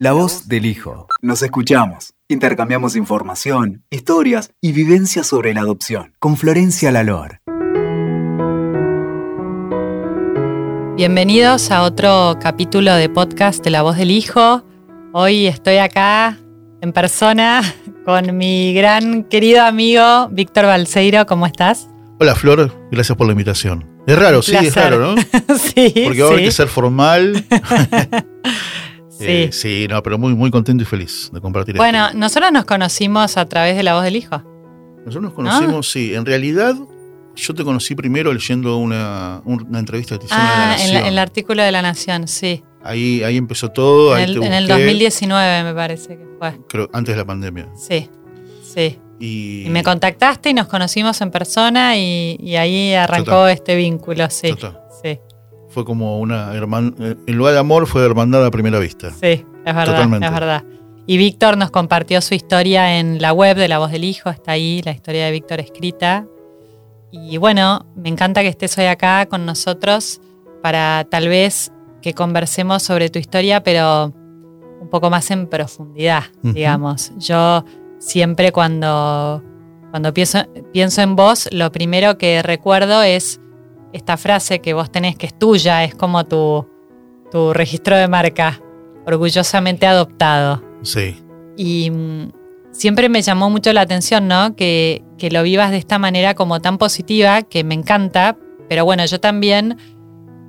[0.00, 1.08] La voz del hijo.
[1.22, 7.40] Nos escuchamos, intercambiamos información, historias y vivencias sobre la adopción con Florencia Lalor.
[10.96, 14.64] Bienvenidos a otro capítulo de podcast de La voz del hijo.
[15.12, 16.38] Hoy estoy acá
[16.80, 17.62] en persona
[18.04, 21.26] con mi gran querido amigo Víctor Balseiro.
[21.26, 21.88] ¿Cómo estás?
[22.20, 23.84] Hola Flor, gracias por la invitación.
[24.06, 25.16] Es raro, sí, es raro, ¿no?
[25.58, 25.92] sí.
[26.04, 27.44] Porque va a haber que ser formal.
[29.18, 29.24] Sí.
[29.26, 31.82] Eh, sí, no, pero muy, muy contento y feliz de compartir esto.
[31.82, 34.42] Bueno, nosotros nos conocimos a través de La voz del hijo.
[34.98, 36.14] Nosotros nos conocimos, sí.
[36.14, 36.76] En realidad,
[37.34, 41.02] yo te conocí primero leyendo una, una entrevista que te hicieron Ah, en La en
[41.04, 42.62] la- el artículo de La Nación, sí.
[42.84, 46.24] ahí, ahí empezó todo, En ahí el, te en el busqué, 2019 me parece que
[46.38, 46.58] fue.
[46.68, 47.68] creo, antes de la pandemia.
[47.76, 48.08] Sí,
[48.62, 48.98] sí.
[49.20, 54.30] Y, Y me contactaste y nos conocimos en persona y, y ahí arrancó este vínculo,
[54.30, 54.50] sí.
[54.50, 54.78] Total.
[55.68, 59.10] Fue como una hermandad, en lugar de amor fue hermandad a primera vista.
[59.10, 60.26] sí, es verdad, Totalmente.
[60.26, 60.64] es verdad.
[61.06, 64.52] Y Víctor nos compartió su historia en la web de La Voz del Hijo, está
[64.52, 66.26] ahí la historia de Víctor escrita.
[67.10, 70.20] Y bueno, me encanta que estés hoy acá con nosotros
[70.62, 71.72] para tal vez
[72.02, 74.12] que conversemos sobre tu historia, pero
[74.80, 77.12] un poco más en profundidad, digamos.
[77.16, 77.64] Yo
[77.98, 79.42] siempre cuando,
[79.90, 83.40] cuando pienso, pienso en vos, lo primero que recuerdo es
[83.92, 86.66] esta frase que vos tenés que es tuya, es como tu,
[87.30, 88.60] tu registro de marca,
[89.06, 90.62] orgullosamente adoptado.
[90.82, 91.16] Sí.
[91.56, 92.32] Y mm,
[92.70, 94.54] siempre me llamó mucho la atención, ¿no?
[94.54, 98.36] Que, que lo vivas de esta manera como tan positiva, que me encanta.
[98.68, 99.76] Pero bueno, yo también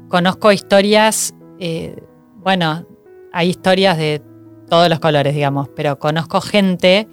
[0.10, 1.96] conozco historias, eh,
[2.38, 2.86] bueno,
[3.32, 4.22] hay historias de
[4.70, 7.08] todos los colores, digamos, pero conozco gente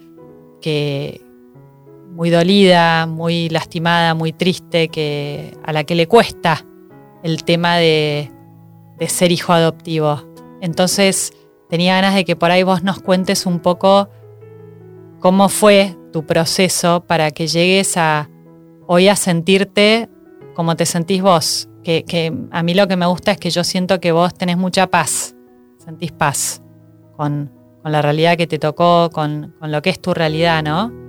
[0.61, 1.26] que
[2.17, 6.64] muy dolida, muy lastimada, muy triste, que, a la que le cuesta
[7.23, 8.33] el tema de,
[8.98, 10.23] de ser hijo adoptivo.
[10.62, 11.34] Entonces,
[11.69, 14.08] tenía ganas de que por ahí vos nos cuentes un poco
[15.20, 18.30] cómo fue tu proceso para que llegues a
[18.86, 20.08] hoy a sentirte
[20.55, 21.68] como te sentís vos.
[21.85, 24.57] Que, que a mí lo que me gusta es que yo siento que vos tenés
[24.57, 25.36] mucha paz,
[25.79, 26.62] sentís paz
[27.17, 27.52] con,
[27.83, 31.05] con la realidad que te tocó, con, con lo que es tu realidad, ¿no?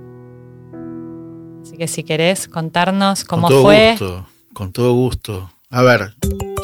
[1.68, 3.90] Así que si querés contarnos cómo con todo fue.
[3.92, 5.52] gusto, con todo gusto.
[5.70, 6.14] A ver,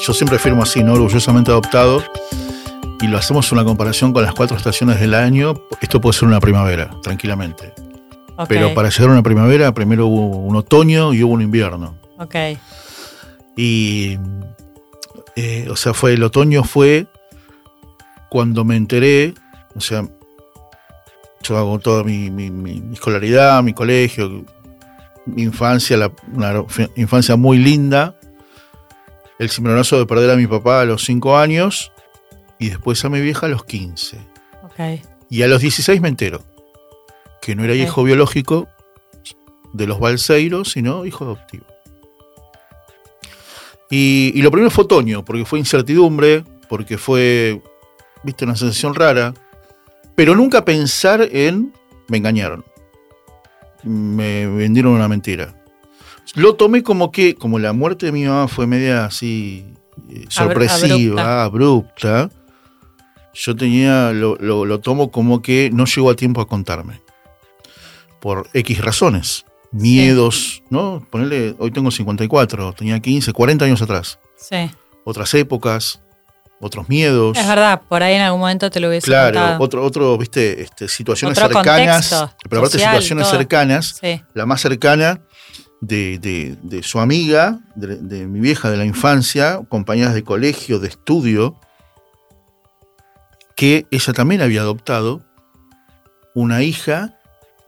[0.01, 0.93] yo siempre firmo así, ¿no?
[0.93, 2.01] Orgullosamente adoptado.
[3.01, 5.55] Y lo hacemos una comparación con las cuatro estaciones del año.
[5.81, 7.73] Esto puede ser una primavera, tranquilamente.
[8.47, 11.97] Pero para llegar a una primavera, primero hubo un otoño y hubo un invierno.
[12.17, 12.35] ok,
[13.57, 14.17] Y,
[15.35, 17.07] eh, o sea, fue el otoño fue
[18.29, 19.33] cuando me enteré,
[19.75, 20.07] o sea,
[21.41, 24.45] yo hago toda mi- mi- mi escolaridad, mi colegio,
[25.25, 26.63] mi infancia, la- una
[26.95, 28.19] infancia muy linda,
[29.39, 31.91] el cimbronazo de perder a mi papá a los 5 años
[32.59, 34.17] y después a mi vieja a los 15.
[34.63, 35.01] ok.
[35.29, 36.43] Y a los 16 me entero
[37.41, 38.67] que no era hijo biológico
[39.73, 41.65] de los balseiros, sino hijo adoptivo.
[43.89, 47.61] Y, y lo primero fue otoño, porque fue incertidumbre, porque fue,
[48.23, 49.33] viste, una sensación rara,
[50.15, 51.73] pero nunca pensar en,
[52.07, 52.63] me engañaron,
[53.83, 55.55] me vendieron una mentira.
[56.35, 59.65] Lo tomé como que, como la muerte de mi mamá fue media así
[60.09, 62.29] eh, sorpresiva, abrupta,
[63.33, 67.01] yo tenía, lo, lo- lo tomo como que no llegó a tiempo a contarme.
[68.19, 69.45] Por X razones.
[69.71, 71.05] Miedos, ¿no?
[71.09, 74.19] Ponerle, hoy tengo 54, tenía 15, 40 años atrás.
[74.37, 74.69] Sí.
[75.03, 76.01] Otras épocas,
[76.63, 77.37] otros miedos.
[77.37, 79.63] Es verdad, por ahí en algún momento te lo hubiese Claro, contado.
[79.63, 82.09] otro, otro, viste, este, situaciones Otro cercanas.
[82.09, 83.37] contexto pero aparte social, situaciones todo.
[83.37, 83.95] cercanas.
[84.01, 85.21] Sí, La más cercana
[85.81, 90.79] de, de- de su amiga, de, de mi vieja de la infancia, compañeras de colegio,
[90.79, 91.59] de estudio,
[93.55, 95.21] que ella también había adoptado
[96.33, 97.19] una hija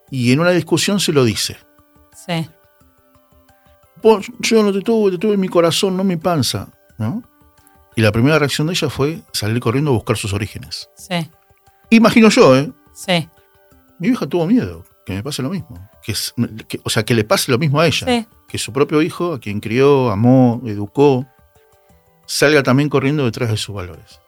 [0.09, 1.57] y en una discusión se lo dice.
[2.25, 2.47] sí.
[4.03, 6.67] Vos, yo no te tuve, te tuve en mi corazón, no en mi panza,
[6.99, 7.23] ¿no?
[7.95, 10.89] Y la primera reacción de ella fue salir corriendo a buscar sus orígenes.
[10.95, 11.29] Sí,
[11.91, 12.71] Imagino yo, ¿eh?
[12.93, 13.29] sí,
[13.99, 15.89] Mi vieja tuvo miedo, que me pase lo mismo.
[16.03, 16.33] Que es-
[16.67, 18.05] que- o sea, que le pase lo mismo a ella.
[18.07, 18.27] sí.
[18.47, 21.25] Que su propio hijo, a quien crió, amó, educó,
[22.25, 24.19] salga también corriendo detrás de sus valores.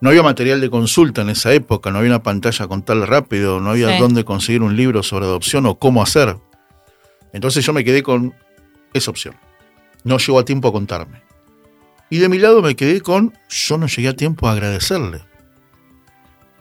[0.00, 3.60] No había material de consulta en esa época, no había una pantalla con tal rápido,
[3.60, 3.98] no había Sí.
[4.00, 6.36] dónde conseguir un libro sobre adopción o cómo hacer.
[7.32, 8.34] Entonces yo me quedé con
[8.92, 9.34] esa opción.
[10.04, 11.22] No llegó a tiempo a contarme.
[12.10, 15.22] Y de mi lado me quedé con, yo no llegué a tiempo a agradecerle.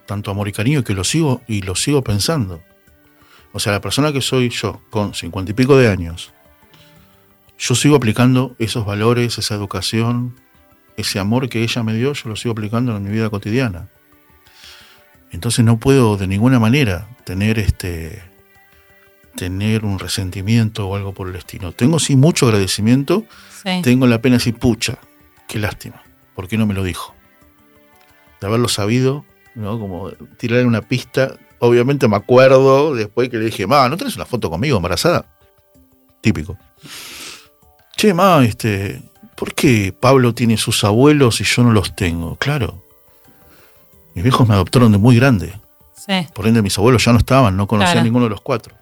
[0.05, 2.61] Tanto amor y cariño que lo sigo y lo sigo pensando.
[3.51, 6.31] O sea, la persona que soy yo, con cincuenta y pico de años,
[7.57, 10.35] yo sigo aplicando esos valores, esa educación,
[10.97, 13.87] ese amor que ella me dio, yo lo sigo aplicando en mi vida cotidiana.
[15.31, 18.21] Entonces no puedo de ninguna manera tener este
[19.35, 21.73] tener un resentimiento o algo por el estilo.
[21.73, 23.25] Tengo sí mucho agradecimiento,
[23.63, 23.81] Sí.
[23.83, 24.97] tengo la pena decir, pucha,
[25.47, 26.01] qué lástima,
[26.35, 27.13] ¿por qué no me lo dijo?
[28.41, 29.25] De haberlo sabido,
[29.55, 29.79] ¿no?
[29.79, 31.35] Como tirar una pista.
[31.59, 35.25] Obviamente me acuerdo después que le dije, ma, ¿no tenés una foto conmigo embarazada?
[36.21, 36.57] Típico.
[37.95, 39.01] Che, ma, este,
[39.35, 42.35] ¿por qué Pablo tiene sus abuelos y yo no los tengo?
[42.35, 42.83] Claro.
[44.13, 45.53] Mis viejos me adoptaron de muy grande.
[45.95, 46.27] Sí.
[46.33, 48.01] Por ende, mis abuelos ya no estaban, no conocía Claro.
[48.01, 48.75] a ninguno de los cuatro.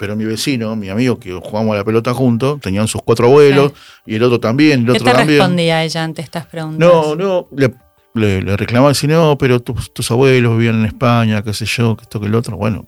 [0.00, 3.72] Pero mi vecino, mi amigo, que jugábamos a la pelota juntos, tenían sus cuatro abuelos,
[4.06, 5.38] y el otro también, el ¿Qué otro te también.
[5.38, 6.78] respondía ella ante estas preguntas?
[6.78, 7.70] No, no, le,
[8.14, 12.04] le, le reclamaba no, pero tus, tus abuelos vivían en España, qué sé yo, que
[12.04, 12.56] esto, que el otro.
[12.56, 12.86] Bueno,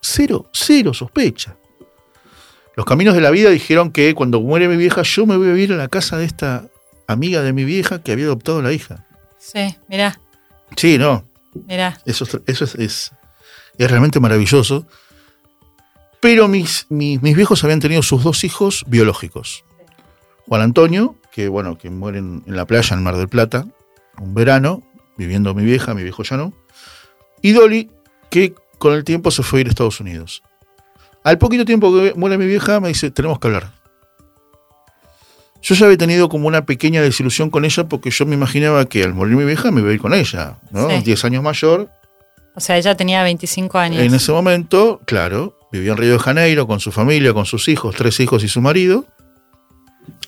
[0.00, 1.54] cero, cero sospecha.
[2.76, 5.52] Los caminos de la vida dijeron que cuando muere mi vieja, yo me voy a
[5.52, 6.64] vivir a la casa de esta
[7.06, 9.04] amiga de mi vieja que había adoptado la hija.
[9.38, 10.18] Sí, mirá,
[10.76, 11.24] Sí, no,
[11.68, 12.00] mirá.
[12.06, 13.12] eso, es- eso es, es,
[13.78, 14.84] es realmente maravilloso.
[16.24, 19.62] Pero mis, mis, mis viejos habían tenido sus dos hijos biológicos.
[20.48, 23.66] Juan Antonio, que bueno, que muere en, en la playa en Mar del Plata,
[24.18, 24.82] un verano,
[25.18, 26.54] viviendo mi vieja, mi viejo ya no.
[27.42, 27.90] Y Dolly,
[28.30, 30.42] que con el tiempo se fue a ir a Estados Unidos.
[31.24, 33.72] Al poquito tiempo que muere mi vieja, me dice, tenemos que hablar.
[35.60, 39.04] Yo ya había tenido como una pequeña desilusión con ella porque yo me imaginaba que
[39.04, 40.88] al morir mi vieja me iba a ir con ella, ¿no?
[40.88, 41.02] Sí.
[41.04, 41.90] 10 años mayor,
[42.54, 44.02] O sea, ella tenía 25 años.
[44.02, 47.94] en ese momento, claro, vivía en Río de Janeiro con su familia, con sus hijos,
[47.96, 49.06] tres hijos y su marido.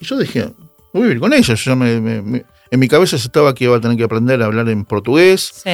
[0.00, 0.50] Y yo dije,
[0.92, 1.54] voy a vivir con ella.
[1.54, 4.46] Yo me- me- me- en mi cabeza estaba que iba a tener que aprender a
[4.46, 5.52] hablar en portugués.
[5.64, 5.70] Sí,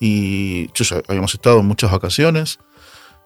[0.00, 2.58] Y yo ya habíamos estado en muchas vacaciones.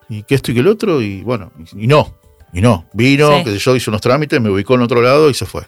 [0.09, 1.03] Y que esto y que el otro.
[1.03, 2.17] Y bueno, y, no.
[2.53, 2.89] Y no.
[2.93, 3.45] Vino, Sí.
[3.45, 5.67] que yo hice unos trámites, me ubicó en otro lado y se fue.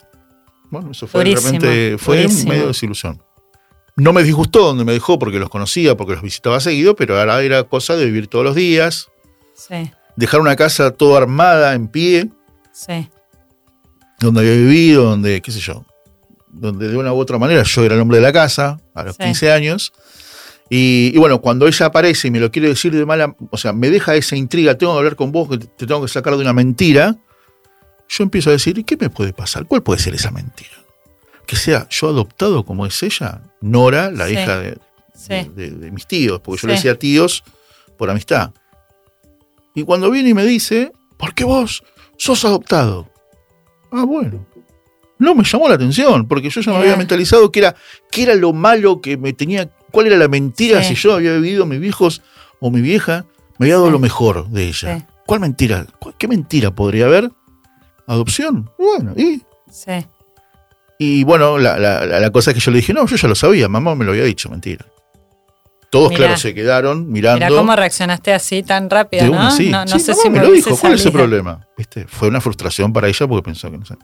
[0.70, 1.98] Bueno, eso fue Durísimo, realmente.
[1.98, 3.22] Fue medio desilusión.
[3.94, 7.42] No me disgustó donde me dejó porque los conocía, porque los visitaba seguido, pero ahora
[7.42, 9.08] era cosa de vivir todos los días,
[9.54, 12.30] sí, dejar una casa toda armada, en pie,
[12.72, 13.08] sí.
[14.20, 15.84] donde había vivido, donde, qué sé yo,
[16.48, 19.16] donde de una u otra manera yo era el hombre de la casa a los
[19.16, 19.22] Sí.
[19.24, 19.92] 15 años.
[20.70, 23.72] Y, y bueno, cuando ella aparece y me lo quiere decir de mala, o sea,
[23.72, 26.34] me deja esa intriga, tengo que hablar con vos, que te te tengo que sacar
[26.34, 27.16] de una mentira,
[28.08, 29.66] yo empiezo a decir, ¿y qué me puede pasar?
[29.66, 30.70] ¿Cuál puede ser esa mentira?
[31.46, 34.32] Que sea yo adoptado como es ella, Nora, la Sí.
[34.34, 34.78] hija de,
[35.14, 35.28] Sí.
[35.28, 37.42] de, de- de mis tíos, porque yo le decía tíos
[37.98, 38.52] por amistad.
[39.74, 41.82] Y cuando viene y me dice, ¿por qué vos
[42.18, 43.08] sos adoptado?
[43.90, 44.46] Ah, bueno.
[45.18, 47.76] No me llamó la atención, porque yo ya me había mentalizado que era,
[48.10, 50.96] que era lo malo que me tenía, cuál era la mentira Sí.
[50.96, 52.22] si yo había vivido mis viejos
[52.60, 53.24] o mi vieja,
[53.58, 53.92] me había dado Sí.
[53.92, 54.98] lo mejor de ella.
[54.98, 55.04] Sí.
[55.26, 55.86] ¿Cuál mentira?
[56.00, 57.30] ¿Cu- ¿Qué mentira podría haber?
[58.06, 58.68] ¿Adopción?
[58.78, 60.04] Bueno, y Sí,
[60.98, 63.26] y bueno, la, la- la- la cosa es que yo le dije, no, yo ya
[63.28, 64.84] lo sabía, mamá me lo había dicho, mentira.
[65.92, 66.20] Todos, Mirá.
[66.20, 67.44] claro, se quedaron mirando.
[67.44, 69.50] Mira cómo reaccionaste así tan rápido, ¿no?
[69.50, 69.68] sí.
[69.68, 71.68] No, no Sí, sé si me lo dijo, ¿cuál es el problema?
[71.76, 72.06] ¿Viste?
[72.08, 73.96] Fue una frustración para ella porque pensó que no sé.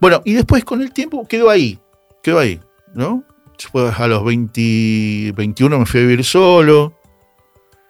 [0.00, 1.78] Bueno, y después con el tiempo quedó ahí,
[2.20, 2.60] quedó ahí,
[2.94, 3.22] ¿no?
[3.56, 6.98] Después a los 20, 21 me fui a vivir solo,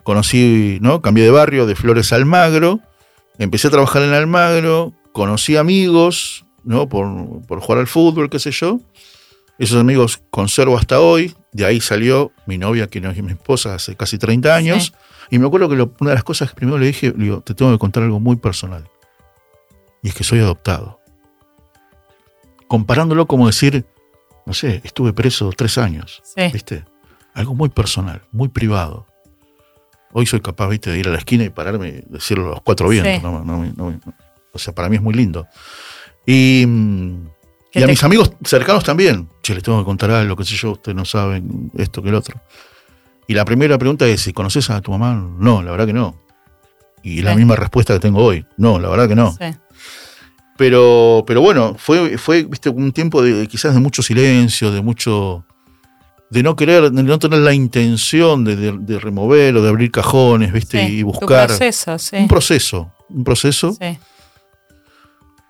[0.02, 1.00] conocí, ¿no?
[1.00, 2.80] Cambié de barrio, de Flores a Almagro,
[3.38, 6.90] empecé a trabajar en Almagro, conocí amigos, ¿no?
[6.90, 7.06] Por,
[7.46, 8.80] por jugar al fútbol, qué sé yo.
[9.58, 11.34] Esos amigos conservo hasta hoy.
[11.52, 14.86] De ahí salió mi novia, que no es mi esposa, hace casi 30 años.
[14.86, 14.92] Sí.
[15.30, 17.40] Y me acuerdo que lo- una de las cosas que primero le dije, le digo,
[17.40, 18.88] te tengo que contar algo muy personal.
[20.02, 21.00] Y es que soy adoptado.
[22.68, 23.84] Comparándolo como decir,
[24.44, 26.22] no sé, estuve preso tres años.
[26.24, 26.84] Sí, ¿Viste?
[27.34, 29.06] Algo muy personal, muy privado.
[30.12, 32.62] Hoy soy capaz, ¿viste, de ir a la esquina y pararme y decirlo a los
[32.62, 33.14] cuatro vientos.
[33.14, 33.20] Sí.
[33.22, 34.00] No, no, no, no.
[34.52, 35.46] o sea, para mí es muy lindo.
[36.26, 37.35] Y, mm, ¿Qué
[37.80, 39.28] y a te- mis amigos cercanos también.
[39.42, 42.14] Che, les tengo que contar algo, qué sé yo, ustedes no saben esto que el
[42.14, 42.40] otro.
[43.28, 45.14] Y la primera pregunta es, ¿si conoces a tu mamá?
[45.38, 46.20] No, la verdad que no.
[47.02, 47.38] Y la Sí.
[47.38, 48.44] misma respuesta que tengo hoy.
[48.56, 49.32] No, la verdad que no.
[49.32, 49.46] sí.
[50.56, 55.44] Pero, pero bueno, fue, fue viste, un tiempo de quizás de mucho silencio, de mucho.
[56.30, 59.90] de no querer, de no tener la intención de, de- de remover o de abrir
[59.92, 61.46] cajones, viste, Sí, y tu buscar.
[61.46, 62.16] proceso, sí.
[62.16, 62.90] Un proceso.
[63.10, 63.72] Un proceso.
[63.74, 63.98] Sí,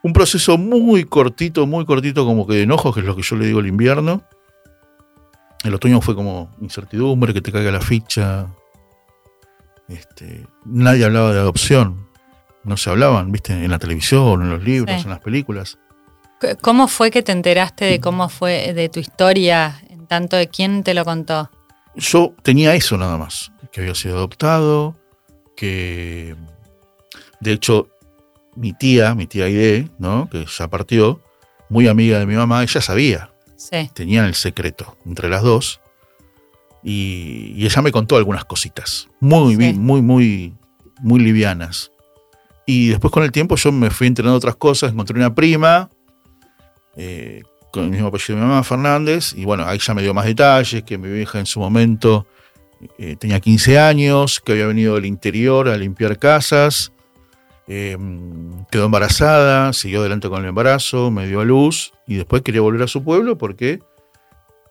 [0.06, 3.34] Un proceso muy cortito, muy cortito, como que de enojo, que es lo que yo
[3.34, 4.22] le digo el invierno.
[5.64, 8.46] El otoño fue como incertidumbre, que te caiga la ficha.
[9.88, 12.06] Este, nadie hablaba de adopción.
[12.62, 15.02] No se hablaban, viste, en la televisión, en los libros, Sí.
[15.06, 15.76] en las películas.
[16.60, 19.82] ¿Cómo fue que te enteraste de cómo fue de tu historia?
[19.90, 21.50] En tanto de quién te lo contó.
[21.96, 24.94] yo tenía eso nada más, que había sido adoptado,
[25.56, 26.36] que
[27.40, 27.88] de hecho
[28.56, 30.28] mi tía, mi tía Aide, ¿no?
[30.30, 31.20] que ya partió,
[31.68, 35.80] muy amiga de mi mamá, ella sabía, Sí, tenían el secreto entre las dos.
[36.82, 39.56] Y, y ella me contó algunas cositas, muy, Sí.
[39.58, 40.54] bien, muy, muy,
[41.00, 41.90] muy livianas.
[42.66, 45.88] Y después con el tiempo yo me fui entrenando otras cosas, encontré una prima,
[46.96, 50.14] eh, con el mismo apellido de mi mamá, Fernández, y bueno, ahí ya me dio
[50.14, 52.26] más detalles, que mi vieja en su momento
[52.98, 56.92] eh, tenía 15 años, que había venido del interior a limpiar casas,
[57.68, 57.96] eh,
[58.70, 62.82] quedó embarazada, siguió adelante con el embarazo, me dio a luz, y después quería volver
[62.82, 63.80] a su pueblo porque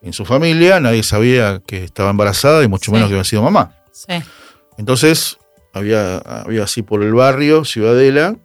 [0.01, 2.91] en su familia nadie sabía que estaba embarazada y mucho Sí.
[2.93, 3.71] menos que había sido mamá.
[3.91, 4.13] Sí.
[4.77, 5.37] Entonces,
[5.73, 8.35] había, había así por el barrio, Ciudadela,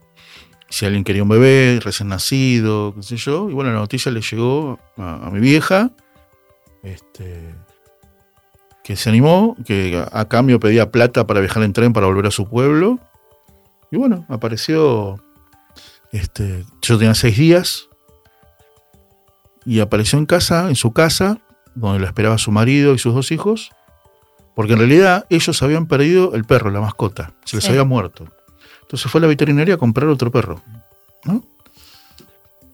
[0.69, 4.21] si alguien quería un bebé recién nacido, qué sé yo, y bueno, la noticia le
[4.21, 5.91] llegó a, a mi vieja,
[6.83, 7.55] este,
[8.85, 12.27] que se animó, que a, a cambio pedía plata para viajar en tren para volver
[12.27, 12.99] a su pueblo,
[13.91, 15.23] y bueno, apareció,
[16.13, 17.89] este, yo tenía seis días,
[19.65, 21.39] y apareció en casa, en su casa,
[21.75, 23.71] donde la esperaba su marido y sus dos hijos,
[24.55, 27.35] porque en realidad ellos habían perdido el perro, la mascota.
[27.45, 27.71] Se les Sí.
[27.71, 28.27] había muerto.
[28.83, 30.63] Entonces fue a la veterinaria a comprar otro perro.
[31.25, 31.45] ¿no?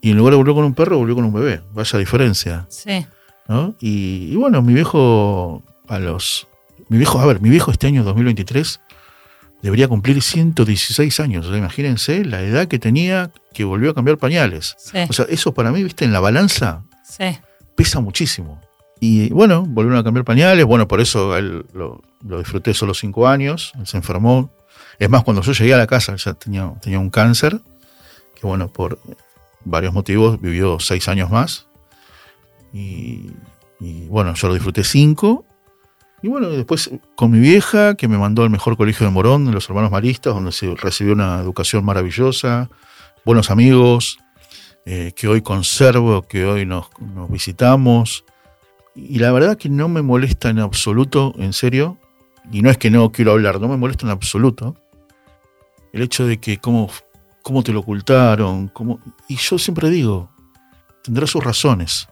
[0.01, 1.61] Y en lugar de volver con un perro, volvió con un bebé.
[1.75, 2.67] Vaya diferencia.
[2.71, 3.05] Sí.
[3.49, 3.75] ¿no?
[3.81, 6.47] Y, y bueno, mi viejo a los...
[6.89, 8.81] Mi viejo, a ver, mi viejo este año 2023
[9.67, 11.45] debería cumplir 116 años.
[11.47, 14.77] O sea, imagínense la edad que tenía que volvió a cambiar pañales.
[14.79, 14.99] Sí.
[15.09, 17.25] O sea, eso para mí, viste, en la balanza Sí.
[17.75, 18.61] pesa muchísimo.
[19.01, 20.65] Y bueno, volvieron a cambiar pañales.
[20.65, 23.73] Bueno, por eso él lo, lo disfruté solo cinco años.
[23.79, 24.51] Él se enfermó.
[24.99, 27.61] Es más, cuando yo llegué a la casa, ya tenía, tenía un cáncer.
[28.35, 28.99] Que bueno, por
[29.65, 31.67] varios motivos vivió seis años más.
[32.73, 33.31] Y,
[33.81, 35.45] y, bueno, yo lo disfruté cinco.
[36.27, 39.53] Y bueno, después con mi vieja, que me mandó al mejor colegio de Morón, de
[39.53, 42.69] los hermanos maristas, donde recibió una educación maravillosa,
[43.25, 44.19] buenos amigos,
[44.87, 46.89] eh, que hoy conservo, que hoy nos,
[47.29, 48.25] visitamos.
[48.97, 51.97] Y la verdad que no me molesta en absoluto, en serio,
[52.51, 54.75] y no es que no quiero hablar, no me molesta en absoluto,
[55.93, 56.91] el hecho de que cómo,
[57.43, 60.29] cómo te lo ocultaron, cómo, y yo siempre digo,
[61.05, 62.09] tendrá sus razones.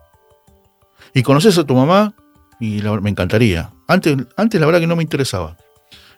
[1.12, 2.14] Y conoces a tu mamá,
[2.60, 3.73] y me encantaría.
[3.88, 5.56] Antes, antes la verdad que no me interesaba.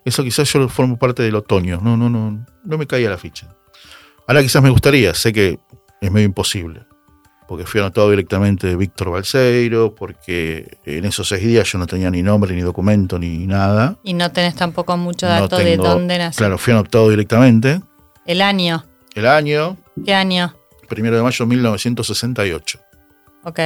[0.05, 3.49] Eso quizás yo formo parte del otoño, no, no, no, no me caía la ficha.
[4.29, 5.59] Ahora quizás me gustaría, sé que
[6.01, 6.87] es medio imposible
[7.47, 12.11] porque fui anotado directamente de Víctor Balseiro, porque en esos seis días yo no tenía
[12.11, 13.97] ni nombre, ni documento, ni nada.
[14.03, 16.39] Y no tenés tampoco mucho No dato de dónde nació.
[16.39, 17.81] Claro, fui anotado directamente.
[18.25, 18.85] El año.
[19.15, 20.55] El año, ¿Qué año?
[20.89, 22.81] primero de mayo de 1968.
[23.45, 23.61] Ok.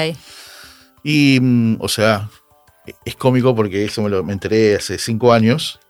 [1.02, 2.28] Y, mm, o sea,
[3.04, 5.80] es cómico porque eso me, lo, me enteré hace cinco años.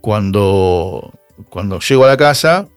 [0.00, 1.12] Cuando,
[1.48, 2.68] cuando llego a la casa,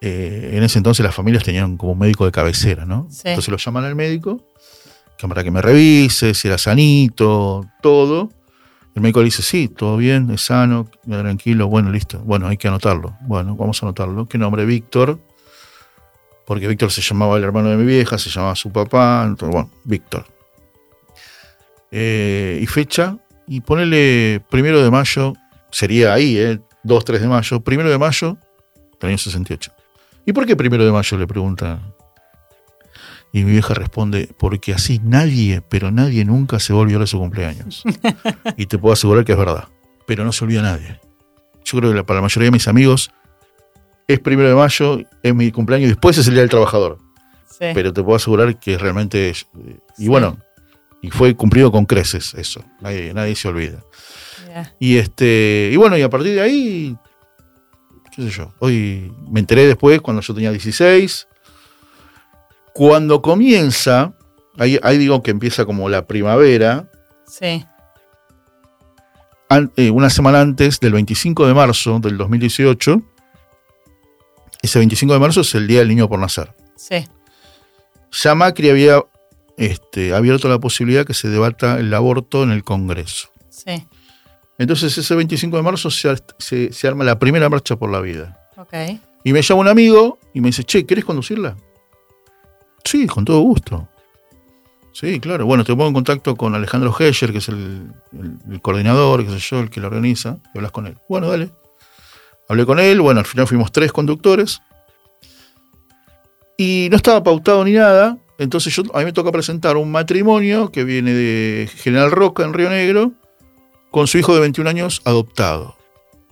[0.00, 3.06] eh, en ese entonces las familias tenían como un médico de cabecera, ¿no?
[3.10, 3.22] Sí.
[3.26, 4.44] Entonces lo llaman al médico
[5.22, 8.30] que para que me revise, si era sanito, todo.
[8.94, 12.18] El médico le dice, sí, todo bien, es sano, tranquilo, bueno, listo.
[12.20, 13.16] Bueno, hay que anotarlo.
[13.22, 14.26] Bueno, vamos a anotarlo.
[14.26, 14.66] ¿Qué nombre?
[14.66, 15.20] Víctor.
[16.44, 19.24] Porque Víctor se llamaba el hermano de mi vieja, se llamaba su papá.
[19.24, 20.26] Entonces, bueno, Víctor.
[21.92, 25.34] Eh, y fecha, y ponele primero de mayo,
[25.70, 26.58] sería ahí, ¿eh?
[26.84, 28.38] 2, 3 de mayo, primero de mayo
[29.00, 29.72] del año 68.
[30.26, 31.18] ¿Y por qué primero de mayo?
[31.18, 31.80] Le pregunta.
[33.32, 37.06] Y mi vieja responde, porque así nadie, pero nadie nunca se va a olvidar de
[37.06, 37.82] su cumpleaños.
[38.56, 39.68] y te puedo asegurar que es verdad.
[40.06, 41.00] Pero no se olvida nadie.
[41.64, 43.10] Yo creo que para la mayoría de mis amigos
[44.08, 46.98] es primero de mayo, es mi cumpleaños y después es el Día del Trabajador.
[47.46, 47.66] Sí.
[47.74, 49.30] Pero te puedo asegurar que realmente...
[49.30, 49.46] es-
[49.96, 50.08] Y Sí.
[50.08, 50.38] bueno,
[51.02, 52.64] y fue cumplido con creces eso.
[52.80, 53.82] Nadie, nadie se olvida.
[54.78, 56.96] Y este, y bueno, y a partir de ahí,
[58.14, 61.26] qué sé yo, hoy me enteré después cuando yo tenía 16.
[62.74, 64.14] Cuando comienza,
[64.58, 66.90] ahí, ahí digo que empieza como la primavera,
[67.26, 67.64] Sí.
[69.48, 73.02] an- eh, una semana antes del 25 de marzo del 2018.
[74.62, 76.54] Ese 25 de marzo es el Día del Niño por Nacer.
[76.76, 77.06] Sí.
[78.12, 79.02] Ya Macri había
[79.64, 83.28] este, abierto la posibilidad que se debata el aborto en el Congreso.
[83.50, 83.86] Sí.
[84.58, 88.00] Entonces ese 25 de marzo se, ar- se- se arma la primera marcha por la
[88.00, 88.38] vida.
[88.56, 88.74] Ok.
[89.24, 91.56] Y me llama un amigo y me dice, che, ¿querés conducirla?
[92.84, 93.88] Sí, con todo gusto.
[94.92, 95.46] Sí, claro.
[95.46, 99.30] Bueno, te pongo en contacto con Alejandro Hescher, que es el, el- el coordinador, qué
[99.30, 100.96] sé yo, el que la organiza, y hablas con él.
[101.08, 101.50] Bueno, dale.
[102.48, 104.60] Hablé con él, bueno, al final fuimos tres conductores.
[106.58, 108.18] Y no estaba pautado ni nada.
[108.42, 112.52] Entonces yo, a mí me toca presentar un matrimonio que viene de General Roca en
[112.52, 113.12] Río Negro,
[113.90, 115.76] con su hijo de 21 años adoptado.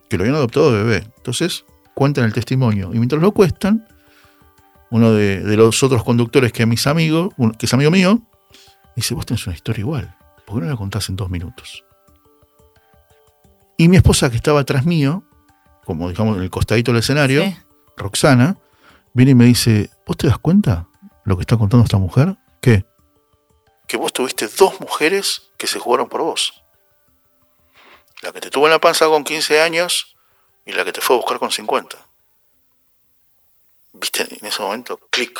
[0.08, 1.06] Que lo habían adoptado de bebé.
[1.16, 1.64] Entonces,
[1.94, 2.90] cuentan el testimonio.
[2.92, 3.86] Y mientras lo cuestan,
[4.90, 8.20] uno de, de los otros conductores que es mis amigos, que es amigo mío,
[8.96, 10.16] dice, vos tenés una historia igual.
[10.46, 11.84] ¿por qué no la contás en dos minutos?
[13.76, 15.22] Y mi esposa, que estaba atrás mío,
[15.84, 17.56] como digamos en el costadito del escenario, Sí.
[17.96, 18.56] Roxana,
[19.12, 20.88] viene y me dice, ¿vos te das cuenta
[21.24, 22.36] lo que está contando esta mujer?
[22.60, 22.84] ¿Qué?
[23.86, 26.62] Que vos tuviste dos mujeres que se jugaron por vos.
[28.22, 30.16] La que te tuvo en la panza con 15 años
[30.66, 31.96] y la que te fue a buscar con 50.
[33.94, 34.26] ¿Viste?
[34.40, 35.38] En ese momento, clic.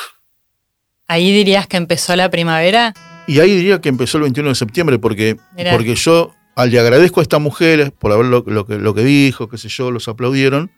[1.07, 2.93] Ahí dirías que empezó la primavera.
[3.27, 5.71] Y ahí diría que empezó el 21 de septiembre, porque, Mirá.
[5.71, 9.03] porque yo al le agradezco a estas mujeres por haber lo, lo que, lo que
[9.03, 10.71] dijo, qué sé yo, los aplaudieron.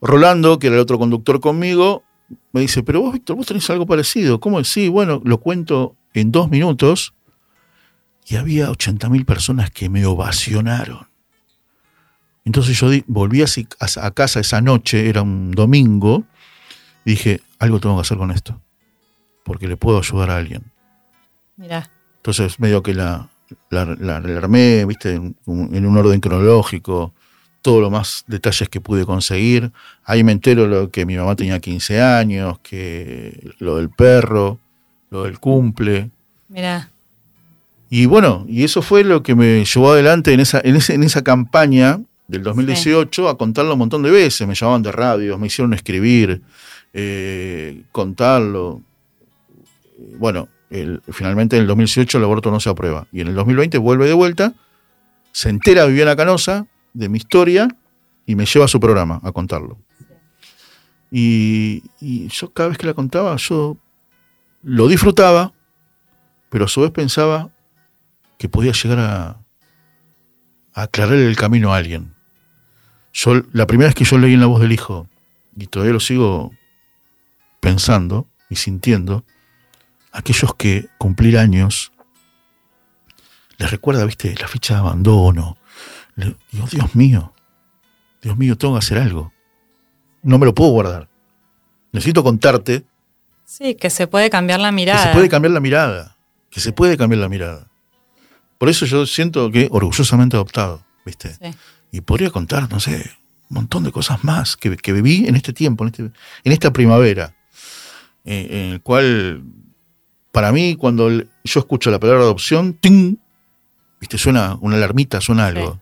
[0.00, 2.04] Rolando, que era el otro conductor conmigo,
[2.52, 4.40] me dice, pero vos, Víctor, vos tenés algo parecido.
[4.40, 4.62] ¿Cómo?
[4.64, 7.14] Sí, bueno, lo cuento en dos minutos.
[8.26, 11.08] Y había 80.000 personas que me ovacionaron.
[12.44, 16.24] Entonces yo di- volví a, casa esa noche, era un domingo,
[17.04, 18.60] y dije, algo tengo que hacer con esto,
[19.44, 20.62] porque le puedo ayudar a alguien.
[21.56, 21.90] Mirá.
[22.16, 23.28] Entonces, medio que la,
[23.70, 27.14] la, la- la armé, viste, en un orden cronológico,
[27.62, 29.70] todo lo más detalles que pude conseguir.
[30.04, 34.58] Ahí me entero lo que mi mamá tenía 15 años, que lo del perro,
[35.10, 36.10] lo del cumple.
[36.48, 36.90] Mirá.
[37.90, 41.02] Y bueno, y eso fue lo que me llevó adelante en esa, en ese- en
[41.02, 44.46] esa campaña del 2018 a contarlo un montón de veces.
[44.46, 46.40] Me llamaban de radios, me hicieron escribir,
[46.94, 48.80] eh, contarlo.
[50.18, 53.06] Bueno, el- finalmente en el 2018 el aborto no se aprueba.
[53.12, 54.52] Y en el 2020 vuelve de vuelta,
[55.32, 57.68] se entera Viviana Canosa de mi historia
[58.26, 59.78] y me lleva a su programa a contarlo.
[61.10, 61.82] Y,
[62.28, 63.76] yo cada vez que la contaba, yo
[64.62, 65.52] lo disfrutaba,
[66.48, 67.50] pero a su vez pensaba
[68.38, 69.28] que podía llegar a,
[70.74, 72.14] a aclarar el camino a alguien.
[73.12, 75.08] Yo, la primera vez que yo leí en la voz del hijo,
[75.56, 76.52] y todavía lo sigo
[77.60, 79.24] pensando y sintiendo,
[80.12, 81.92] aquellos que cumplir años
[83.60, 85.58] les recuerda, viste, la ficha de abandono.
[86.20, 87.32] Le- digo, Dios mío,
[88.22, 89.32] Dios mío, tengo que hacer algo.
[90.22, 91.08] No me lo puedo guardar.
[91.92, 92.84] Necesito contarte
[93.44, 95.02] Sí, que se puede cambiar la que mirada.
[95.02, 96.16] se puede cambiar la mirada.
[96.50, 97.68] Que se puede cambiar la mirada.
[98.58, 101.32] Por eso yo siento que orgullosamente adoptado, ¿viste?
[101.34, 101.56] Sí.
[101.92, 103.10] Y podría contar, no sé,
[103.48, 106.02] un montón de cosas más que, que viví en este tiempo, en, este-
[106.44, 107.34] en esta primavera,
[108.24, 109.42] eh, en el cual,
[110.30, 113.16] para mí, cuando yo escucho la palabra adopción, ¡ting!
[114.00, 114.18] ¿viste?
[114.18, 115.80] Suena una alarmita, suena algo.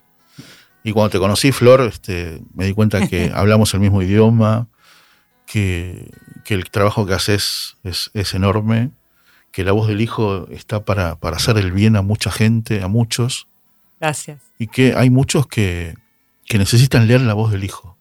[0.85, 4.69] Y cuando te conocí, Flor, este, me di cuenta que hablamos el mismo idioma,
[5.47, 6.11] que,
[6.45, 8.91] que el trabajo que haces es, es enorme,
[9.53, 12.88] que la voz del hijo está para, para hacer el bien a mucha gente, a
[12.88, 13.49] muchos,
[14.01, 14.41] Gracias.
[14.59, 15.97] y que hay muchos que,
[16.47, 17.97] que necesitan leer la voz del hijo.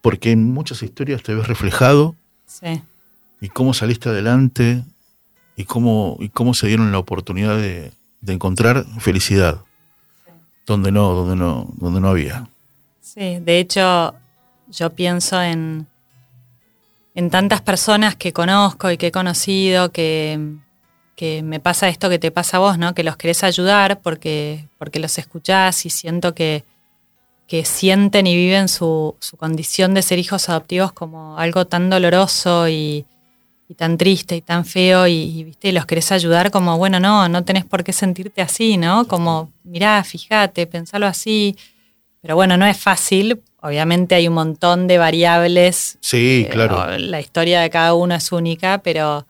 [0.00, 2.16] Porque en muchas historias te ves reflejado
[2.46, 2.82] Sí.
[3.40, 4.84] y cómo saliste adelante
[5.56, 9.62] y cómo, y cómo se dieron la oportunidad de, de encontrar felicidad
[10.66, 12.48] donde no, donde no, donde no había.
[13.00, 14.14] Sí, de hecho,
[14.68, 15.86] yo pienso en,
[17.14, 20.56] en tantas personas que conozco y que he conocido que,
[21.16, 22.94] que me pasa esto que te pasa a vos, ¿no?
[22.94, 26.64] Que los querés ayudar porque, porque los escuchás y siento que,
[27.46, 32.68] que sienten y viven su, su condición de ser hijos adoptivos como algo tan doloroso
[32.68, 33.04] y,
[33.72, 37.26] y tan triste y tan feo y, y, viste los querés ayudar como bueno no
[37.30, 41.56] no tenés por qué sentirte así no como mirá fíjate pensalo así.
[42.20, 43.42] Pero bueno no es fácil.
[43.60, 45.98] Obviamente hay un montón de variables.
[46.00, 46.96] Sí, eh, claro.
[46.98, 49.26] la historia de cada uno es única pero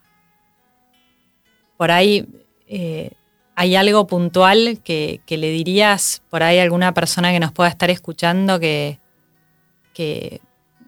[1.79, 2.27] por ahí
[2.67, 3.13] eh,
[3.55, 7.71] hay algo puntual que, que le dirías por ahí a alguna persona que nos pueda
[7.71, 8.99] estar escuchando que
[9.95, 10.41] que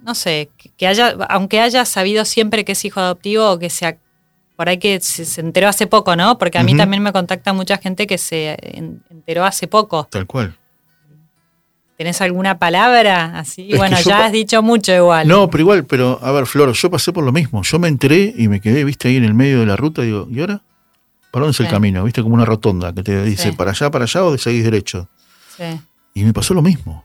[0.05, 3.97] no sé, que, haya, aunque haya sabido siempre que es hijo adoptivo o que sea
[4.57, 6.39] por ahí que se, se enteró hace poco, ¿no?
[6.39, 10.07] Porque a mí también me contacta mucha gente que se en- enteró hace poco.
[10.11, 10.57] Tal cual.
[11.97, 13.69] ¿Tenés alguna palabra así?
[13.73, 15.29] Es bueno, ya has dicho mucho igual.
[15.29, 17.63] No, pero igual, pero a ver, Flor, yo pasé por lo mismo.
[17.63, 20.07] Yo me enteré y me quedé, viste, ahí en el medio de la ruta y
[20.07, 20.61] digo, ¿y ahora?
[21.31, 22.03] ¿Para dónde es el camino?
[22.05, 22.23] ¿Viste?
[22.23, 23.57] Como una rotonda que te dice, Sí.
[23.57, 25.09] ¿para allá, para allá o seguís derecho?
[25.57, 25.65] Sí,
[26.15, 27.05] Y me pasó lo mismo.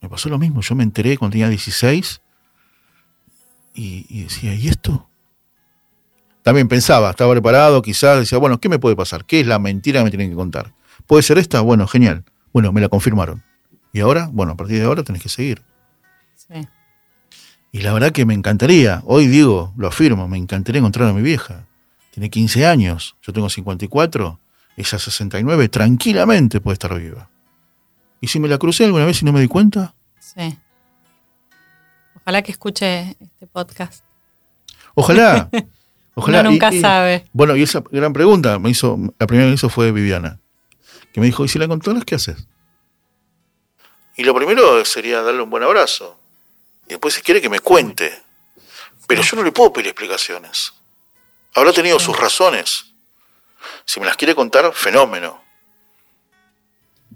[0.00, 0.60] Me pasó lo mismo.
[0.60, 2.20] Yo me enteré cuando tenía 16
[3.74, 5.08] y, y decía, ¿y esto?
[6.42, 9.24] También pensaba, estaba preparado, quizás decía, bueno, ¿qué me puede pasar?
[9.24, 10.72] ¿Qué es la mentira que me tienen que contar?
[11.06, 11.60] ¿Puede ser esta?
[11.60, 12.24] Bueno, genial.
[12.52, 13.42] Bueno, me la confirmaron.
[13.92, 15.62] Y ahora, bueno, a partir de ahora tenés que seguir.
[16.34, 16.66] sí.
[17.70, 21.20] Y la verdad que me encantaría, hoy digo, lo afirmo, me encantaría encontrar a mi
[21.20, 21.66] vieja.
[22.12, 24.40] Tiene 15 años, yo tengo 54,
[24.76, 27.28] ella 69, tranquilamente puede estar viva.
[28.20, 29.94] ¿Y si me la crucé alguna vez y no me di cuenta?
[30.18, 30.58] sí.
[32.22, 34.04] Ojalá que escuche este podcast.
[34.94, 35.48] Ojalá.
[36.14, 36.40] Ojalá.
[36.40, 37.24] Uno Y- nunca y- sabe.
[37.32, 40.38] Bueno, y esa gran pregunta me hizo, la primera que me hizo fue Viviana.
[41.14, 42.46] que me dijo, ¿y si la encontrás, qué haces?
[44.16, 46.20] Y lo primero sería darle un buen abrazo.
[46.86, 48.12] Y después si quiere que me cuente.
[49.06, 50.74] Pero yo no le puedo pedir explicaciones.
[51.54, 52.92] Habrá tenido sus razones.
[53.86, 55.40] Si me las quiere contar, fenómeno.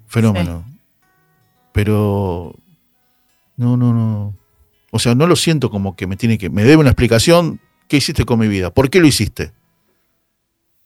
[0.08, 0.64] Fenómeno.
[1.72, 2.54] Pero
[3.56, 4.36] no, no, no.
[4.90, 6.50] O sea, no lo siento como que me tiene que.
[6.50, 7.60] Me debe una explicación.
[7.88, 8.70] ¿Qué hiciste con mi vida?
[8.72, 9.52] ¿Por qué lo hiciste?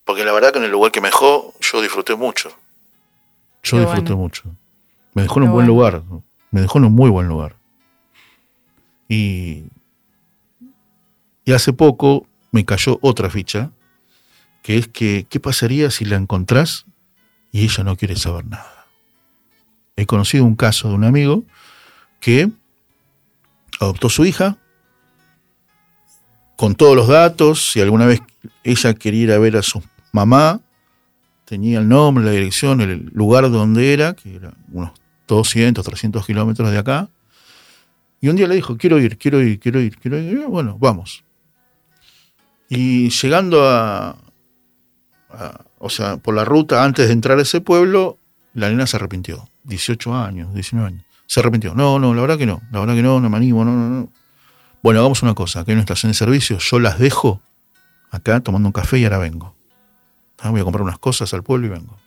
[0.03, 2.49] Porque la verdad que en el lugar que me dejó, yo disfruté mucho.
[3.63, 4.43] Yo disfruté mucho.
[5.13, 6.03] Me dejó en un buen lugar.
[6.51, 7.55] Me dejó en un muy buen lugar.
[9.09, 9.65] Y,
[11.45, 13.71] y hace poco me cayó otra ficha,
[14.63, 16.85] que es que, ¿qué pasaría si la encontrás
[17.51, 18.76] y ella no quiere saber nada?
[19.97, 21.43] He conocido un caso de un amigo
[22.21, 22.49] que
[23.79, 24.57] adoptó su hija
[26.55, 28.21] con todos los datos, si alguna vez
[28.63, 30.59] ella quería ir a ver a su mamá,
[31.45, 34.91] tenía el nombre, la dirección, el lugar donde era, que era unos
[35.27, 37.09] 200, 300 kilómetros de acá.
[38.19, 40.45] Y un día le dijo, quiero ir, quiero ir, quiero ir, quiero ir.
[40.47, 41.23] bueno, vamos.
[42.69, 44.17] Y llegando a,
[45.77, 48.17] o sea, por la ruta antes de entrar a ese pueblo,
[48.53, 49.47] la nena se arrepintió.
[49.67, 51.05] 18 años, 19 años.
[51.27, 51.75] Se arrepintió.
[51.75, 52.61] No, no, la verdad que no.
[52.71, 54.09] La verdad que no, no me animo, no, no, no.
[54.81, 55.59] Bueno, hagamos una cosa.
[55.59, 56.57] Acá hay una estación de servicio.
[56.57, 57.41] Yo las dejo
[58.09, 59.53] acá tomando un café y ahora vengo.
[60.39, 61.97] Ah, voy a comprar unas cosas al pueblo y vengo.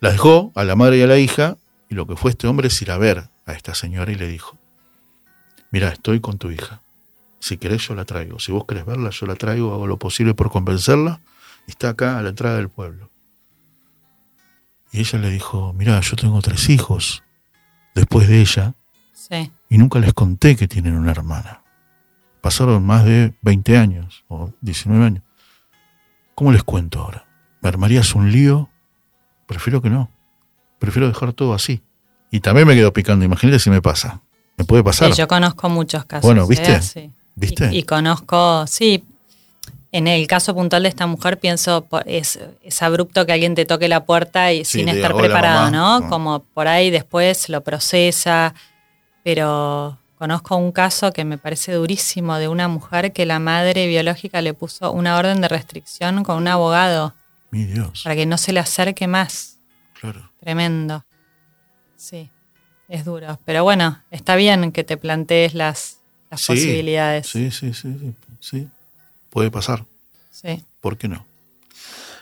[0.00, 1.56] La dejó a la madre y a la hija
[1.88, 4.28] y lo que fue este hombre es ir a ver a esta señora y le
[4.28, 4.58] dijo,
[5.70, 6.82] mira, estoy con tu hija.
[7.38, 8.38] Si querés yo la traigo.
[8.38, 11.20] Si vos querés verla, yo la traigo, hago lo posible por convencerla.
[11.66, 13.11] Está acá a la entrada del pueblo.
[14.92, 17.24] Y ella le dijo, mira, yo tengo tres hijos
[17.94, 18.74] después de ella.
[19.12, 19.50] Sí.
[19.70, 21.62] Y nunca les conté que tienen una hermana.
[22.42, 25.24] Pasaron más de 20 años o 19 años.
[26.34, 27.26] ¿Cómo les cuento ahora?
[27.62, 28.68] ¿Me armarías un lío?
[29.46, 30.10] Prefiero que no.
[30.78, 31.82] Prefiero dejar todo así.
[32.30, 33.24] Y también me quedo picando.
[33.24, 34.20] Imagínate si me pasa.
[34.56, 35.12] Me puede pasar.
[35.12, 36.24] yo conozco muchos casos.
[36.24, 36.80] Bueno, ¿viste?
[36.96, 37.10] ¿eh?
[37.34, 37.74] ¿Viste?
[37.74, 39.04] Y, conozco, sí.
[39.92, 43.88] En el caso puntual de esta mujer, pienso, es, es abrupto que alguien te toque
[43.88, 46.08] la puerta y sin estar preparado, ¿no?
[46.08, 48.54] Como por ahí después lo procesa.
[49.22, 54.40] Pero Conozco un caso que me parece durísimo de una mujer que la madre biológica
[54.40, 57.16] le puso una orden de restricción con un abogado.
[57.50, 58.02] Mi Dios.
[58.04, 59.58] Para que no se le acerque más.
[60.00, 60.30] Claro.
[60.38, 61.04] Tremendo.
[61.96, 62.30] Sí,
[62.86, 63.36] es duro.
[63.44, 65.98] Pero bueno, está bien que te plantees las,
[66.30, 67.26] posibilidades.
[67.26, 68.68] Sí, sí, sí, sí, sí.
[69.32, 69.86] Puede pasar.
[70.30, 70.62] Sí.
[70.82, 71.24] ¿Por qué no?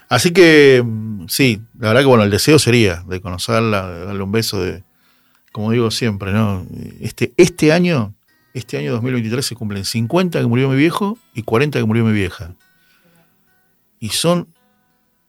[0.09, 4.23] Así que, mm, sí, la verdad que bueno, el deseo sería de conocerla, de darle
[4.23, 4.85] un beso, de,
[5.51, 6.64] como digo siempre, ¿no?
[7.01, 8.14] Este, este año,
[8.55, 12.12] este año 2023 se cumplen 50 que murió mi viejo y 40 que murió mi
[12.12, 12.55] vieja.
[13.99, 14.46] Y son,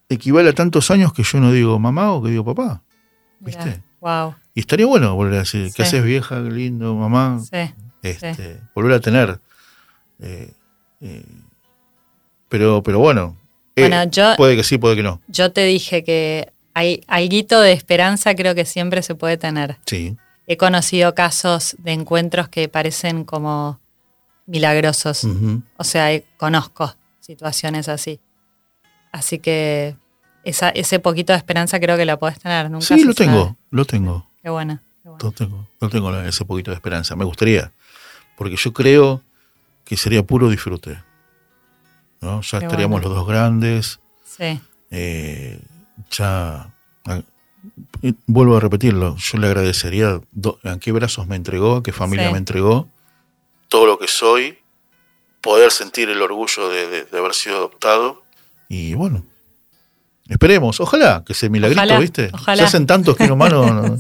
[0.08, 2.84] equivale a tantos años que yo no digo mamá o que digo papá.
[3.39, 3.82] ¿Viste?
[4.00, 4.36] wow.
[4.54, 6.44] Y estaría bueno volver a decir, ¿qué haces vieja?
[6.44, 7.39] Qué lindo, mamá.
[7.39, 9.39] Sí, este, Volver a tener.
[10.20, 10.54] Eh,
[11.02, 11.26] eh,
[12.52, 13.38] pero, pero bueno,
[13.78, 13.90] eh,
[14.36, 15.22] puede que sí, puede que no.
[15.30, 19.78] Yo te dije que hay algo de esperanza creo que siempre se puede tener.
[19.86, 20.18] Sí.
[20.48, 23.80] He conocido casos de encuentros que parecen como
[24.48, 25.26] milagrosos.
[25.78, 28.20] O sea, conozco situaciones así.
[29.14, 29.96] Así que
[30.44, 32.70] esa, ese poquito de esperanza creo que la puedes tener.
[32.70, 34.28] Nunca sí, lo tengo, lo tengo.
[34.44, 34.82] Qué bueno.
[35.06, 37.16] Lo tengo, lo tengo ese poquito de esperanza.
[37.16, 37.72] Me gustaría,
[38.36, 39.22] porque yo creo
[39.86, 41.02] que sería puro disfrute.
[42.22, 42.42] ¿No?
[42.42, 44.00] Ya estaríamos los dos grandes.
[44.26, 44.60] Sí.
[44.92, 45.60] Eh,
[46.12, 46.72] ya
[48.26, 50.20] vuelvo a repetirlo, yo le agradecería
[50.64, 52.88] a qué brazos me entregó, a qué familia me entregó,
[53.68, 54.58] todo lo que soy,
[55.42, 58.24] poder sentir el orgullo de, haber sido adoptado.
[58.68, 59.24] Y bueno,
[60.28, 62.32] esperemos, ojalá que ese milagrito, ¿viste?
[62.56, 63.98] Se hacen tantos que un humano no,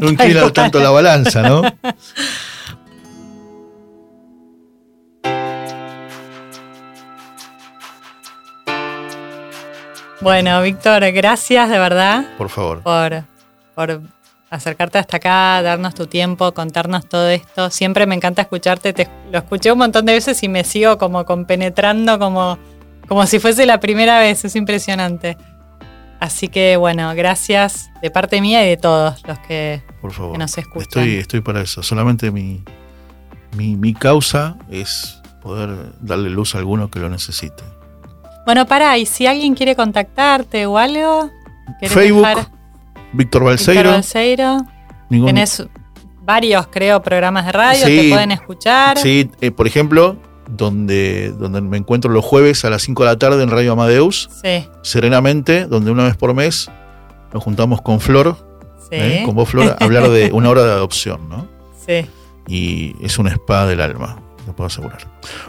[0.00, 1.62] no inclina tanto la balanza, ¿no?
[10.26, 12.24] Bueno, Víctor, gracias de verdad.
[12.36, 12.82] Por favor.
[12.82, 13.22] Por,
[13.76, 14.02] por
[14.50, 17.70] acercarte hasta acá, darnos tu tiempo, contarnos todo esto.
[17.70, 18.92] Siempre me encanta escucharte.
[18.92, 22.58] Te, lo escuché un montón de veces y me sigo como compenetrando como,
[23.06, 24.44] como si fuese la primera vez.
[24.44, 25.36] Es impresionante.
[26.18, 30.36] Así que bueno, gracias de parte mía y de todos los que, Por favor.
[30.36, 31.04] nos escuchan.
[31.04, 31.84] Estoy, estoy para eso.
[31.84, 32.64] Solamente mi,
[33.56, 37.75] mi, mi causa es poder darle luz a alguno que lo necesite.
[38.46, 41.30] Bueno, pará, y si alguien quiere contactarte o algo,
[41.82, 42.48] Facebook,
[43.12, 43.80] Víctor Balseiro.
[43.80, 44.66] Víctor Balseiro.
[45.10, 45.66] Tenés
[46.22, 48.98] varios, creo, programas de radio que pueden escuchar.
[48.98, 50.16] Sí, eh, por ejemplo,
[50.48, 54.30] donde, donde me encuentro los jueves a las 5 de la tarde en Radio Amadeus,
[54.42, 56.70] Sí, serenamente, donde una vez por mes
[57.32, 58.36] nos juntamos con Flor,
[58.78, 58.96] sí.
[58.96, 59.22] ¿eh?
[59.24, 61.48] con vos Flor, a hablar de una hora de adopción, ¿no?
[61.84, 62.06] sí.
[62.48, 64.98] Y es una espada del alma, te puedo asegurar.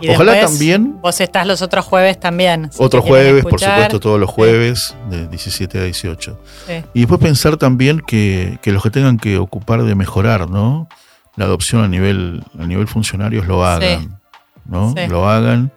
[0.02, 2.70] Y Ojalá también- Vos estás los otros jueves también.
[2.72, 6.40] si Otro te quieren jueves, por supuesto, todos los jueves, de 17 a 18.
[6.68, 10.90] Sí, Y después pensar también que, que los que tengan que ocupar de mejorar, ¿no?
[11.36, 14.20] La adopción a nivel, a nivel funcionarios lo hagan,
[14.66, 14.94] ¿no?
[15.08, 15.72] Lo hagan,